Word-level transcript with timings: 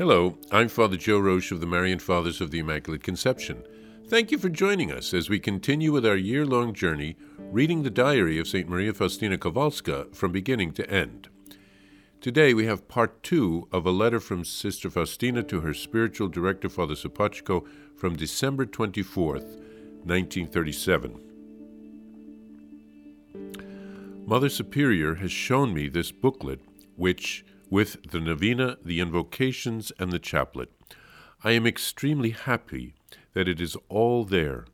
Hello, 0.00 0.38
I'm 0.50 0.68
Father 0.70 0.96
Joe 0.96 1.18
Roche 1.18 1.52
of 1.52 1.60
the 1.60 1.66
Marian 1.66 1.98
Fathers 1.98 2.40
of 2.40 2.50
the 2.50 2.60
Immaculate 2.60 3.02
Conception. 3.02 3.62
Thank 4.08 4.30
you 4.30 4.38
for 4.38 4.48
joining 4.48 4.90
us 4.90 5.12
as 5.12 5.28
we 5.28 5.38
continue 5.38 5.92
with 5.92 6.06
our 6.06 6.16
year 6.16 6.46
long 6.46 6.72
journey 6.72 7.18
reading 7.36 7.82
the 7.82 7.90
diary 7.90 8.38
of 8.38 8.48
St. 8.48 8.66
Maria 8.66 8.94
Faustina 8.94 9.36
Kowalska 9.36 10.16
from 10.16 10.32
beginning 10.32 10.72
to 10.72 10.90
end. 10.90 11.28
Today 12.22 12.54
we 12.54 12.64
have 12.64 12.88
part 12.88 13.22
two 13.22 13.68
of 13.72 13.84
a 13.84 13.90
letter 13.90 14.20
from 14.20 14.42
Sister 14.42 14.88
Faustina 14.88 15.42
to 15.42 15.60
her 15.60 15.74
spiritual 15.74 16.28
director, 16.28 16.70
Father 16.70 16.94
Sopocko, 16.94 17.66
from 17.94 18.16
December 18.16 18.64
24th, 18.64 19.58
1937. 20.06 21.20
Mother 24.24 24.48
Superior 24.48 25.16
has 25.16 25.30
shown 25.30 25.74
me 25.74 25.90
this 25.90 26.10
booklet, 26.10 26.60
which 26.96 27.44
with 27.70 28.10
the 28.10 28.20
novena, 28.20 28.76
the 28.84 29.00
invocations, 29.00 29.92
and 29.98 30.10
the 30.10 30.18
chaplet. 30.18 30.70
I 31.42 31.52
am 31.52 31.66
extremely 31.66 32.30
happy 32.30 32.94
that 33.32 33.48
it 33.48 33.60
is 33.60 33.76
all 33.88 34.24
there. 34.24 34.66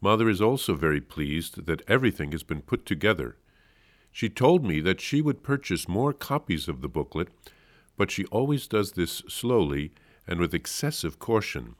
Mother 0.00 0.28
is 0.28 0.42
also 0.42 0.74
very 0.74 1.00
pleased 1.00 1.64
that 1.64 1.82
everything 1.88 2.32
has 2.32 2.42
been 2.42 2.60
put 2.60 2.84
together. 2.84 3.38
She 4.12 4.28
told 4.28 4.64
me 4.64 4.80
that 4.80 5.00
she 5.00 5.22
would 5.22 5.42
purchase 5.42 5.88
more 5.88 6.12
copies 6.12 6.68
of 6.68 6.82
the 6.82 6.88
booklet, 6.88 7.28
but 7.96 8.10
she 8.10 8.24
always 8.26 8.66
does 8.66 8.92
this 8.92 9.22
slowly 9.28 9.92
and 10.26 10.40
with 10.40 10.52
excessive 10.52 11.18
caution. 11.18 11.76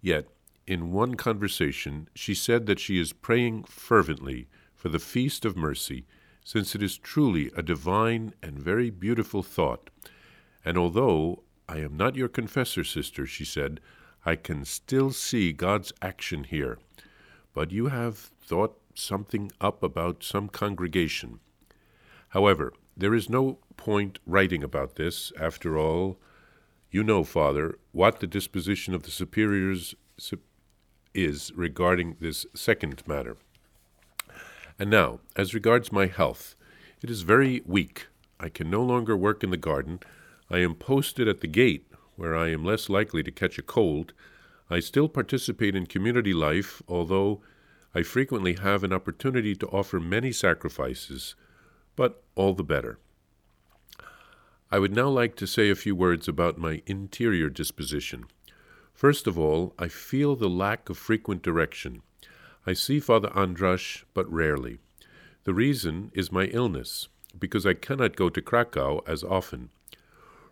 Yet, 0.00 0.28
in 0.66 0.92
one 0.92 1.16
conversation, 1.16 2.08
she 2.14 2.34
said 2.34 2.66
that 2.66 2.78
she 2.78 2.98
is 2.98 3.12
praying 3.12 3.64
fervently 3.64 4.48
for 4.74 4.88
the 4.88 4.98
Feast 4.98 5.44
of 5.44 5.56
Mercy 5.56 6.06
since 6.44 6.74
it 6.74 6.82
is 6.82 6.98
truly 6.98 7.50
a 7.56 7.62
divine 7.62 8.34
and 8.42 8.58
very 8.58 8.90
beautiful 8.90 9.42
thought. 9.42 9.90
And 10.64 10.76
although 10.76 11.42
I 11.68 11.78
am 11.78 11.96
not 11.96 12.16
your 12.16 12.28
confessor, 12.28 12.84
sister, 12.84 13.26
she 13.26 13.44
said, 13.44 13.80
I 14.26 14.36
can 14.36 14.64
still 14.64 15.12
see 15.12 15.52
God's 15.52 15.92
action 16.02 16.44
here. 16.44 16.78
But 17.52 17.70
you 17.70 17.86
have 17.86 18.16
thought 18.16 18.78
something 18.94 19.50
up 19.60 19.82
about 19.82 20.22
some 20.22 20.48
congregation. 20.48 21.40
However, 22.30 22.72
there 22.96 23.14
is 23.14 23.30
no 23.30 23.58
point 23.76 24.18
writing 24.26 24.62
about 24.62 24.96
this. 24.96 25.32
After 25.40 25.78
all, 25.78 26.18
you 26.90 27.02
know, 27.02 27.24
Father, 27.24 27.78
what 27.92 28.20
the 28.20 28.26
disposition 28.26 28.94
of 28.94 29.04
the 29.04 29.10
superiors 29.10 29.94
is 31.14 31.52
regarding 31.54 32.16
this 32.20 32.46
second 32.54 33.02
matter. 33.06 33.36
And 34.80 34.88
now, 34.88 35.20
as 35.36 35.52
regards 35.52 35.92
my 35.92 36.06
health, 36.06 36.54
it 37.02 37.10
is 37.10 37.20
very 37.20 37.60
weak. 37.66 38.06
I 38.40 38.48
can 38.48 38.70
no 38.70 38.82
longer 38.82 39.14
work 39.14 39.44
in 39.44 39.50
the 39.50 39.58
garden. 39.58 40.00
I 40.48 40.60
am 40.60 40.74
posted 40.74 41.28
at 41.28 41.42
the 41.42 41.46
gate, 41.46 41.86
where 42.16 42.34
I 42.34 42.48
am 42.48 42.64
less 42.64 42.88
likely 42.88 43.22
to 43.24 43.30
catch 43.30 43.58
a 43.58 43.62
cold. 43.62 44.14
I 44.70 44.80
still 44.80 45.06
participate 45.06 45.76
in 45.76 45.84
community 45.84 46.32
life, 46.32 46.80
although 46.88 47.42
I 47.94 48.02
frequently 48.02 48.54
have 48.54 48.82
an 48.82 48.90
opportunity 48.94 49.54
to 49.56 49.66
offer 49.66 50.00
many 50.00 50.32
sacrifices, 50.32 51.34
but 51.94 52.22
all 52.34 52.54
the 52.54 52.64
better. 52.64 52.98
I 54.70 54.78
would 54.78 54.94
now 54.94 55.10
like 55.10 55.36
to 55.36 55.46
say 55.46 55.68
a 55.68 55.74
few 55.74 55.94
words 55.94 56.26
about 56.26 56.56
my 56.56 56.80
interior 56.86 57.50
disposition. 57.50 58.24
First 58.94 59.26
of 59.26 59.38
all, 59.38 59.74
I 59.78 59.88
feel 59.88 60.36
the 60.36 60.48
lack 60.48 60.88
of 60.88 60.96
frequent 60.96 61.42
direction. 61.42 62.00
I 62.66 62.74
see 62.74 63.00
Father 63.00 63.30
Andrasz 63.30 64.04
but 64.12 64.30
rarely. 64.30 64.78
The 65.44 65.54
reason 65.54 66.10
is 66.14 66.30
my 66.30 66.44
illness, 66.46 67.08
because 67.38 67.64
I 67.64 67.74
cannot 67.74 68.16
go 68.16 68.28
to 68.28 68.42
Krakow 68.42 69.00
as 69.06 69.24
often. 69.24 69.70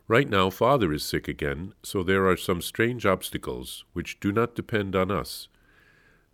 Right 0.07 0.29
now, 0.29 0.49
Father 0.49 0.91
is 0.93 1.03
sick 1.03 1.29
again, 1.29 1.75
so 1.83 2.03
there 2.03 2.27
are 2.27 2.37
some 2.37 2.63
strange 2.63 3.05
obstacles 3.05 3.85
which 3.93 4.21
do 4.21 4.33
not 4.33 4.55
depend 4.55 4.97
on 4.97 5.11
us. 5.11 5.49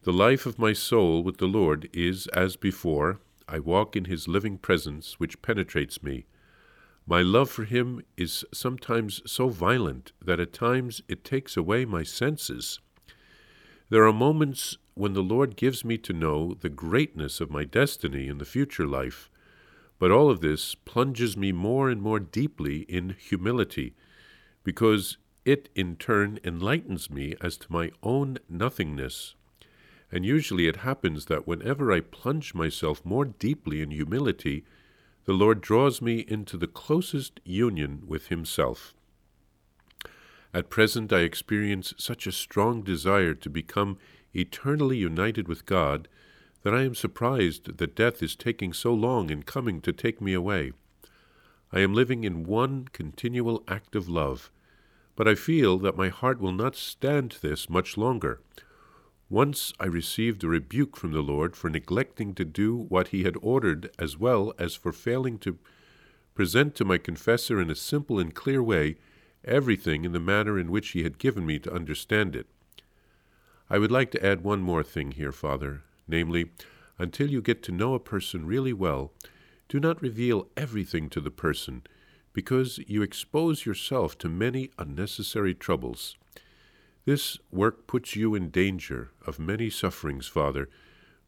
The 0.04 0.12
life 0.12 0.46
of 0.46 0.60
my 0.60 0.72
soul 0.72 1.24
with 1.24 1.38
the 1.38 1.48
Lord 1.48 1.88
is 1.92 2.28
as 2.28 2.54
before. 2.54 3.18
I 3.48 3.58
walk 3.58 3.96
in 3.96 4.04
His 4.04 4.28
living 4.28 4.58
presence, 4.58 5.18
which 5.18 5.42
penetrates 5.42 6.04
me. 6.04 6.26
My 7.04 7.20
love 7.20 7.50
for 7.50 7.64
Him 7.64 8.02
is 8.16 8.44
sometimes 8.52 9.22
so 9.26 9.48
violent 9.48 10.12
that 10.24 10.38
at 10.38 10.52
times 10.52 11.02
it 11.08 11.24
takes 11.24 11.56
away 11.56 11.84
my 11.84 12.04
senses. 12.04 12.78
There 13.90 14.06
are 14.06 14.12
moments 14.12 14.78
when 14.94 15.12
the 15.12 15.22
Lord 15.22 15.56
gives 15.56 15.84
me 15.84 15.98
to 15.98 16.12
know 16.12 16.54
the 16.54 16.68
greatness 16.68 17.40
of 17.40 17.50
my 17.50 17.64
destiny 17.64 18.28
in 18.28 18.38
the 18.38 18.44
future 18.44 18.86
life, 18.86 19.30
but 19.98 20.10
all 20.10 20.30
of 20.30 20.40
this 20.40 20.74
plunges 20.74 21.36
me 21.36 21.52
more 21.52 21.88
and 21.90 22.00
more 22.00 22.20
deeply 22.20 22.80
in 22.82 23.16
humility, 23.18 23.94
because 24.62 25.16
it 25.44 25.68
in 25.74 25.96
turn 25.96 26.38
enlightens 26.44 27.10
me 27.10 27.34
as 27.40 27.56
to 27.56 27.72
my 27.72 27.90
own 28.02 28.38
nothingness. 28.48 29.34
And 30.10 30.24
usually 30.24 30.68
it 30.68 30.76
happens 30.76 31.26
that 31.26 31.46
whenever 31.46 31.92
I 31.92 32.00
plunge 32.00 32.54
myself 32.54 33.04
more 33.04 33.24
deeply 33.24 33.82
in 33.82 33.90
humility, 33.90 34.64
the 35.24 35.32
Lord 35.32 35.60
draws 35.60 36.00
me 36.00 36.24
into 36.28 36.56
the 36.56 36.66
closest 36.66 37.40
union 37.44 38.02
with 38.06 38.28
Himself. 38.28 38.94
At 40.52 40.70
present, 40.70 41.12
I 41.12 41.20
experience 41.20 41.94
such 41.98 42.26
a 42.26 42.32
strong 42.32 42.82
desire 42.82 43.34
to 43.34 43.50
become 43.50 43.98
eternally 44.34 44.96
united 44.96 45.48
with 45.48 45.66
God 45.66 46.08
that 46.62 46.74
I 46.74 46.82
am 46.82 46.94
surprised 46.94 47.78
that 47.78 47.94
death 47.94 48.22
is 48.22 48.34
taking 48.34 48.72
so 48.72 48.94
long 48.94 49.30
in 49.30 49.42
coming 49.42 49.80
to 49.82 49.92
take 49.92 50.20
me 50.20 50.32
away. 50.32 50.72
I 51.72 51.80
am 51.80 51.94
living 51.94 52.24
in 52.24 52.44
one 52.44 52.88
continual 52.92 53.62
act 53.68 53.94
of 53.94 54.08
love, 54.08 54.50
but 55.16 55.28
I 55.28 55.34
feel 55.34 55.78
that 55.78 55.96
my 55.96 56.08
heart 56.08 56.40
will 56.40 56.52
not 56.52 56.76
stand 56.76 57.38
this 57.40 57.68
much 57.68 57.96
longer. 57.96 58.40
Once 59.28 59.72
I 59.80 59.86
received 59.86 60.44
a 60.44 60.48
rebuke 60.48 60.96
from 60.96 61.12
the 61.12 61.22
Lord 61.22 61.56
for 61.56 61.68
neglecting 61.68 62.34
to 62.34 62.44
do 62.44 62.76
what 62.76 63.08
He 63.08 63.24
had 63.24 63.36
ordered, 63.42 63.90
as 63.98 64.18
well 64.18 64.54
as 64.58 64.74
for 64.74 64.92
failing 64.92 65.38
to 65.40 65.58
present 66.34 66.74
to 66.74 66.84
my 66.84 66.98
confessor 66.98 67.60
in 67.60 67.70
a 67.70 67.74
simple 67.74 68.18
and 68.18 68.34
clear 68.34 68.62
way 68.62 68.96
everything 69.44 70.04
in 70.04 70.12
the 70.12 70.20
manner 70.20 70.58
in 70.58 70.70
which 70.70 70.90
he 70.90 71.02
had 71.02 71.18
given 71.18 71.46
me 71.46 71.58
to 71.58 71.72
understand 71.72 72.34
it. 72.34 72.46
I 73.70 73.78
would 73.78 73.90
like 73.90 74.10
to 74.10 74.24
add 74.24 74.42
one 74.42 74.60
more 74.60 74.82
thing 74.82 75.12
here, 75.12 75.32
Father, 75.32 75.82
namely, 76.06 76.50
until 76.98 77.30
you 77.30 77.40
get 77.40 77.62
to 77.64 77.72
know 77.72 77.94
a 77.94 78.00
person 78.00 78.46
really 78.46 78.72
well, 78.72 79.12
do 79.68 79.80
not 79.80 80.02
reveal 80.02 80.48
everything 80.56 81.08
to 81.10 81.20
the 81.20 81.30
person, 81.30 81.82
because 82.34 82.78
you 82.86 83.02
expose 83.02 83.64
yourself 83.64 84.18
to 84.18 84.28
many 84.28 84.70
unnecessary 84.78 85.54
troubles. 85.54 86.16
This 87.06 87.38
work 87.50 87.86
puts 87.86 88.14
you 88.16 88.34
in 88.34 88.50
danger 88.50 89.10
of 89.26 89.38
many 89.38 89.70
sufferings, 89.70 90.26
Father, 90.26 90.68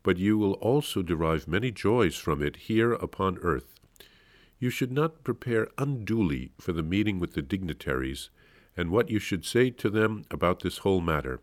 but 0.02 0.18
you 0.18 0.36
will 0.36 0.54
also 0.54 1.02
derive 1.02 1.48
many 1.48 1.70
joys 1.70 2.16
from 2.16 2.42
it 2.42 2.56
here 2.56 2.92
upon 2.92 3.38
earth. 3.38 3.74
You 4.58 4.70
should 4.70 4.92
not 4.92 5.24
prepare 5.24 5.68
unduly 5.78 6.52
for 6.60 6.72
the 6.72 6.82
meeting 6.82 7.18
with 7.18 7.34
the 7.34 7.42
dignitaries, 7.42 8.30
and 8.76 8.90
what 8.90 9.10
you 9.10 9.18
should 9.18 9.44
say 9.44 9.70
to 9.70 9.90
them 9.90 10.24
about 10.30 10.60
this 10.60 10.78
whole 10.78 11.00
matter. 11.00 11.40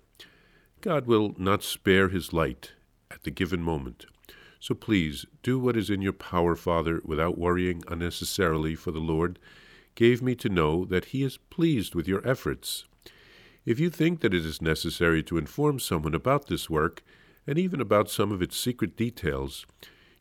God 0.84 1.08
will 1.08 1.34
not 1.38 1.64
spare 1.64 2.10
his 2.10 2.34
light 2.34 2.74
at 3.10 3.24
the 3.24 3.32
given 3.32 3.64
moment. 3.64 4.06
So 4.60 4.76
please 4.76 5.26
do 5.42 5.58
what 5.58 5.78
is 5.78 5.90
in 5.90 6.02
your 6.02 6.12
power, 6.12 6.58
Father, 6.58 7.02
without 7.06 7.38
worrying 7.38 7.86
unnecessarily, 7.88 8.76
for 8.76 8.92
the 8.92 9.00
Lord 9.00 9.40
gave 9.96 10.22
me 10.22 10.36
to 10.36 10.50
know 10.50 10.84
that 10.84 11.06
he 11.06 11.24
is 11.24 11.38
pleased 11.38 11.96
with 11.96 12.06
your 12.06 12.28
efforts. 12.28 12.84
If 13.66 13.80
you 13.80 13.90
think 13.90 14.20
that 14.20 14.34
it 14.34 14.46
is 14.46 14.62
necessary 14.62 15.24
to 15.24 15.38
inform 15.38 15.80
someone 15.80 16.14
about 16.14 16.48
this 16.48 16.70
work, 16.70 17.02
and 17.48 17.58
even 17.58 17.80
about 17.80 18.10
some 18.10 18.34
of 18.34 18.42
its 18.42 18.58
secret 18.58 18.98
details, 18.98 19.66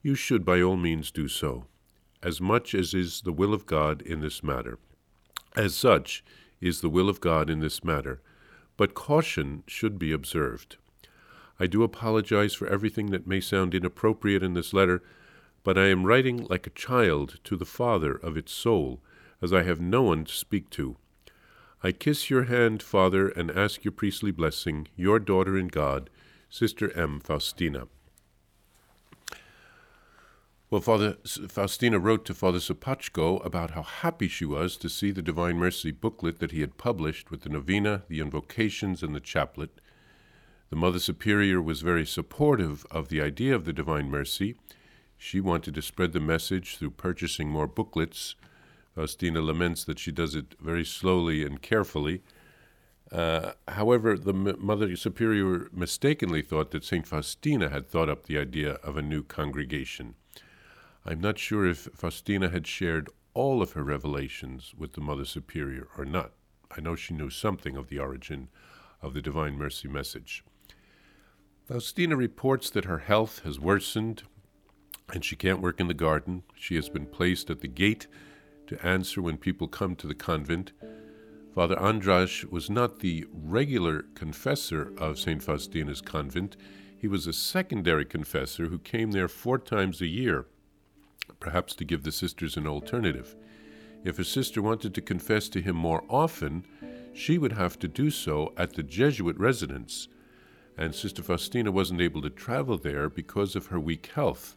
you 0.01 0.15
should 0.15 0.45
by 0.45 0.63
all 0.63 0.77
means 0.77 1.11
do 1.11 1.27
so 1.27 1.67
as 2.23 2.41
much 2.41 2.73
as 2.73 2.95
is 2.95 3.23
the 3.23 3.33
will 3.33 3.53
of 3.53 3.67
God 3.67 4.01
in 4.01 4.21
this 4.21 4.45
matter. 4.45 4.79
As 5.57 5.75
such 5.75 6.23
is 6.61 6.81
the 6.81 6.89
will 6.89 7.09
of 7.09 7.21
God 7.21 7.51
in 7.51 7.59
this 7.59 7.83
matter, 7.83 8.23
but 8.83 8.95
caution 8.95 9.63
should 9.69 9.97
be 9.97 10.11
observed. 10.11 10.77
I 11.61 11.69
do 11.69 11.85
apologize 11.85 12.53
for 12.53 12.67
everything 12.67 13.13
that 13.13 13.29
may 13.29 13.39
sound 13.39 13.77
inappropriate 13.77 14.43
in 14.43 14.55
this 14.55 14.75
letter, 14.75 15.05
but 15.63 15.79
I 15.79 15.87
am 15.87 16.05
writing 16.05 16.49
like 16.51 16.67
a 16.67 16.71
child 16.71 17.39
to 17.45 17.57
the 17.57 17.65
father 17.65 18.13
of 18.13 18.37
its 18.37 18.51
soul, 18.51 19.01
as 19.41 19.53
I 19.53 19.63
have 19.63 19.81
no 19.81 20.03
one 20.03 20.25
to 20.25 20.33
speak 20.33 20.69
to. 20.71 20.97
I 21.81 21.93
kiss 21.93 22.29
your 22.29 22.47
hand, 22.47 22.83
Father, 22.83 23.29
and 23.29 23.53
ask 23.53 23.85
your 23.85 23.93
priestly 23.93 24.33
blessing, 24.33 24.89
your 24.97 25.21
daughter 25.21 25.57
in 25.57 25.69
God, 25.69 26.11
Sister 26.51 26.91
M. 26.99 27.21
Faustina. 27.21 27.87
Well, 30.73 30.81
Father 30.81 31.19
Faustina 31.49 31.99
wrote 31.99 32.25
to 32.25 32.33
Father 32.33 32.59
Sopocko 32.59 33.45
about 33.45 33.73
how 33.73 33.83
happy 33.83 34.27
she 34.27 34.47
was 34.47 34.79
to 34.79 34.89
see 34.89 35.11
the 35.11 35.21
Divine 35.21 35.59
Mercy 35.59 35.91
booklet 35.91 36.39
that 36.39 36.53
he 36.53 36.63
had 36.63 36.79
published 36.79 37.31
with 37.31 37.43
the 37.43 37.51
novena, 37.51 38.05
the 38.09 38.21
invocations, 38.21 39.03
and 39.03 39.15
the 39.15 39.21
chaplet. 39.21 39.83
The 40.71 40.77
Mother 40.77 40.99
Superior 40.99 41.61
was 41.61 41.83
very 41.83 42.07
supportive 42.07 42.87
of 42.91 43.11
the 43.11 43.21
idea 43.21 43.55
of 43.55 43.67
the 43.67 43.75
Divine 43.75 44.09
Mercy. 44.09 44.55
She 45.19 45.43
wanted 45.43 45.75
to 45.75 45.83
spread 45.83 46.15
the 46.15 46.21
message 46.21 46.79
through 46.79 46.93
purchasing 46.93 47.51
more 47.51 47.67
booklets, 47.67 48.35
Faustina 48.95 49.43
laments 49.43 49.85
that 49.85 49.99
she 49.99 50.11
does 50.11 50.35
it 50.35 50.55
very 50.59 50.87
slowly 50.87 51.45
and 51.45 51.61
carefully. 51.61 52.23
Uh, 53.11 53.53
however, 53.69 54.17
the 54.17 54.33
M- 54.33 54.57
Mother 54.59 54.97
Superior 54.97 55.69
mistakenly 55.71 56.41
thought 56.41 56.71
that 56.71 56.83
St. 56.83 57.07
Faustina 57.07 57.69
had 57.69 57.91
thought 57.91 58.09
up 58.09 58.23
the 58.23 58.39
idea 58.39 58.79
of 58.83 58.97
a 58.97 59.03
new 59.03 59.23
congregation. 59.23 60.15
I'm 61.05 61.21
not 61.21 61.39
sure 61.39 61.67
if 61.67 61.89
Faustina 61.95 62.49
had 62.49 62.67
shared 62.67 63.09
all 63.35 63.61
of 63.61 63.73
her 63.73 63.83
revelations 63.83 64.73
with 64.77 64.93
the 64.93 65.01
Mother 65.01 65.25
Superior 65.25 65.89
or 65.99 66.05
not. 66.05 66.33
I 66.71 66.81
know 66.81 66.95
she 66.95 67.15
knew 67.15 67.29
something 67.29 67.77
of 67.77 67.89
the 67.89 67.99
origin 67.99 68.49
of 69.01 69.13
the 69.13 69.23
Divine 69.23 69.57
Mercy 69.57 69.89
message. 69.89 70.45
Faustina 71.67 72.17
reports 72.17 72.71
that 72.71 72.85
her 72.85 72.99
health 72.99 73.41
has 73.45 73.59
worsened 73.59 74.23
and 75.13 75.25
she 75.25 75.37
can't 75.37 75.61
work 75.61 75.81
in 75.81 75.89
the 75.89 75.95
garden. 75.95 76.45
She 76.55 76.77
has 76.77 76.89
been 76.89 77.07
placed 77.07 77.51
at 77.51 77.61
the 77.61 77.69
gate 77.69 78.07
to 78.69 78.87
answer 78.87 79.21
when 79.21 79.39
people 79.39 79.69
come 79.69 79.97
to 79.97 80.07
the 80.07 80.15
convent. 80.15 80.73
Father 81.55 81.77
Andrasz 81.77 82.45
was 82.51 82.71
not 82.71 83.01
the 83.01 83.27
regular 83.33 84.03
confessor 84.15 84.93
of 84.97 85.19
St. 85.19 85.43
Faustina's 85.43 86.01
convent. 86.01 86.57
He 86.97 87.09
was 87.09 87.27
a 87.27 87.33
secondary 87.33 88.05
confessor 88.05 88.67
who 88.67 88.79
came 88.79 89.11
there 89.11 89.29
four 89.29 89.59
times 89.59 90.01
a 90.01 90.07
year, 90.07 90.47
perhaps 91.41 91.75
to 91.77 91.85
give 91.85 92.03
the 92.03 92.13
sisters 92.13 92.57
an 92.57 92.67
alternative. 92.67 93.37
If 94.05 94.19
a 94.19 94.25
sister 94.25 94.61
wanted 94.61 94.95
to 94.95 95.01
confess 95.01 95.49
to 95.51 95.61
him 95.61 95.77
more 95.77 96.05
often, 96.09 96.67
she 97.15 97.39
would 97.39 97.53
have 97.53 97.79
to 97.81 97.89
do 97.89 98.11
so 98.11 98.53
at 98.57 98.75
the 98.75 98.83
Jesuit 98.83 99.39
residence, 99.39 100.09
and 100.77 100.95
Sister 100.95 101.23
Faustina 101.23 101.71
wasn't 101.71 102.01
able 102.01 102.23
to 102.23 102.31
travel 102.31 102.79
there 102.79 103.09
because 103.09 103.55
of 103.55 103.67
her 103.67 103.79
weak 103.79 104.07
health. 104.15 104.57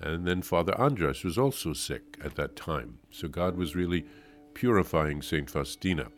And 0.00 0.26
then 0.26 0.42
Father 0.42 0.72
Andrasz 0.74 1.24
was 1.24 1.36
also 1.36 1.72
sick 1.72 2.16
at 2.24 2.36
that 2.36 2.56
time. 2.56 2.98
So 3.10 3.28
God 3.28 3.56
was 3.56 3.76
really 3.76 4.06
purifying 4.54 5.22
St. 5.22 5.50
Faustina. 5.50 6.08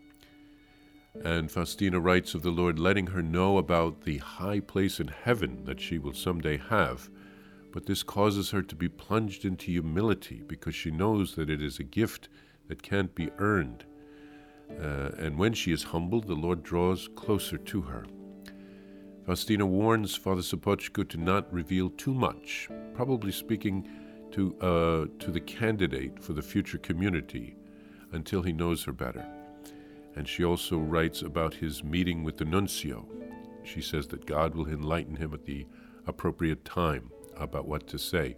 And 1.24 1.50
Faustina 1.50 1.98
writes 1.98 2.34
of 2.34 2.42
the 2.42 2.50
Lord 2.50 2.78
letting 2.78 3.08
her 3.08 3.22
know 3.22 3.58
about 3.58 4.02
the 4.02 4.18
high 4.18 4.60
place 4.60 5.00
in 5.00 5.08
heaven 5.08 5.64
that 5.64 5.80
she 5.80 5.98
will 5.98 6.14
someday 6.14 6.56
have. 6.56 7.10
But 7.72 7.86
this 7.86 8.02
causes 8.02 8.50
her 8.50 8.62
to 8.62 8.74
be 8.74 8.88
plunged 8.88 9.44
into 9.44 9.70
humility 9.70 10.42
because 10.46 10.74
she 10.74 10.90
knows 10.90 11.34
that 11.36 11.50
it 11.50 11.62
is 11.62 11.78
a 11.78 11.84
gift 11.84 12.28
that 12.68 12.82
can't 12.82 13.14
be 13.14 13.30
earned. 13.38 13.84
Uh, 14.70 15.10
and 15.18 15.38
when 15.38 15.52
she 15.52 15.72
is 15.72 15.82
humbled, 15.82 16.26
the 16.26 16.34
Lord 16.34 16.62
draws 16.62 17.08
closer 17.14 17.58
to 17.58 17.82
her. 17.82 18.04
Faustina 19.26 19.66
warns 19.66 20.16
Father 20.16 20.42
Sopocko 20.42 21.08
to 21.08 21.16
not 21.16 21.52
reveal 21.52 21.90
too 21.90 22.14
much, 22.14 22.68
probably 22.94 23.30
speaking 23.30 23.88
to, 24.32 24.56
uh, 24.60 25.06
to 25.18 25.30
the 25.30 25.40
candidate 25.40 26.22
for 26.22 26.32
the 26.32 26.42
future 26.42 26.78
community 26.78 27.56
until 28.12 28.42
he 28.42 28.52
knows 28.52 28.84
her 28.84 28.92
better. 28.92 29.26
And 30.16 30.28
she 30.28 30.44
also 30.44 30.78
writes 30.78 31.22
about 31.22 31.54
his 31.54 31.84
meeting 31.84 32.24
with 32.24 32.38
the 32.38 32.44
nuncio. 32.44 33.06
She 33.62 33.80
says 33.80 34.08
that 34.08 34.26
God 34.26 34.54
will 34.54 34.68
enlighten 34.68 35.16
him 35.16 35.32
at 35.34 35.44
the 35.44 35.66
appropriate 36.06 36.64
time 36.64 37.10
about 37.36 37.66
what 37.66 37.86
to 37.88 37.98
say. 37.98 38.36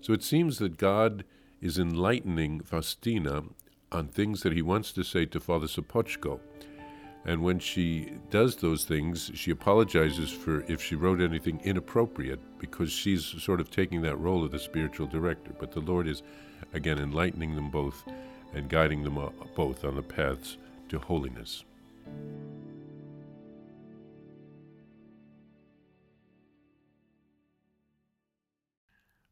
So 0.00 0.12
it 0.12 0.22
seems 0.22 0.58
that 0.58 0.78
God 0.78 1.24
is 1.60 1.78
enlightening 1.78 2.60
Faustina 2.60 3.44
on 3.90 4.08
things 4.08 4.42
that 4.42 4.52
he 4.52 4.62
wants 4.62 4.92
to 4.92 5.02
say 5.02 5.26
to 5.26 5.40
Father 5.40 5.66
Sopocko. 5.66 6.40
And 7.24 7.42
when 7.42 7.58
she 7.58 8.12
does 8.30 8.56
those 8.56 8.84
things, 8.84 9.32
she 9.34 9.50
apologizes 9.50 10.30
for 10.30 10.60
if 10.68 10.80
she 10.80 10.94
wrote 10.94 11.20
anything 11.20 11.60
inappropriate 11.64 12.38
because 12.58 12.92
she's 12.92 13.24
sort 13.24 13.60
of 13.60 13.70
taking 13.70 14.02
that 14.02 14.16
role 14.16 14.44
of 14.44 14.52
the 14.52 14.60
spiritual 14.60 15.08
director. 15.08 15.52
But 15.58 15.72
the 15.72 15.80
Lord 15.80 16.06
is, 16.06 16.22
again, 16.72 16.98
enlightening 16.98 17.56
them 17.56 17.70
both 17.70 18.04
and 18.54 18.68
guiding 18.68 19.02
them 19.02 19.18
both 19.56 19.84
on 19.84 19.96
the 19.96 20.02
paths 20.02 20.56
to 20.88 21.00
holiness. 21.00 21.64